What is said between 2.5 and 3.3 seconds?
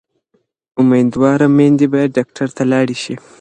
ته لاړې شي.